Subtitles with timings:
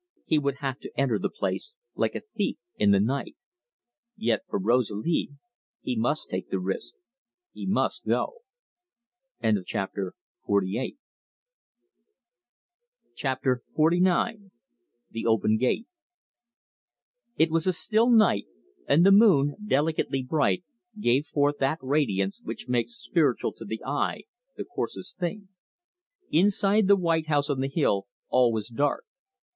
[0.25, 3.35] He would have to enter the place like a thief in the night.
[4.17, 5.29] Yet for Rosalie
[5.83, 6.95] he must take the risk
[7.53, 8.39] he must go.
[9.63, 10.15] CHAPTER
[10.49, 10.95] XLIX.
[15.11, 15.85] THE OPEN GATE
[17.37, 18.47] It was a still night,
[18.87, 20.63] and the moon, delicately bright,
[20.99, 24.23] gave forth that radiance which makes spiritual to the eye
[24.57, 25.49] the coarsest thing.
[26.31, 29.05] Inside the white house on the hill all was dark.